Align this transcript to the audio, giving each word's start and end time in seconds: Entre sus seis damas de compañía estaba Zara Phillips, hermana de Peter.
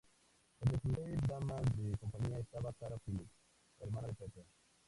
Entre 0.61 0.79
sus 0.79 0.97
seis 0.97 1.19
damas 1.29 1.61
de 1.77 1.95
compañía 1.99 2.39
estaba 2.39 2.73
Zara 2.79 2.97
Phillips, 3.05 3.29
hermana 3.81 4.07
de 4.07 4.15
Peter. 4.15 4.45